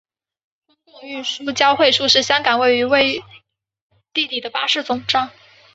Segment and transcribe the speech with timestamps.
[0.65, 3.23] 公共运输交汇处是香港唯一位于
[4.13, 5.29] 地底的巴士总站。